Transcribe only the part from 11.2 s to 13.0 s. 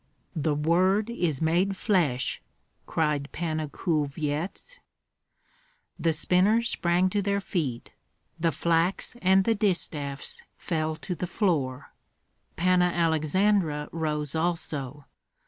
floor. Panna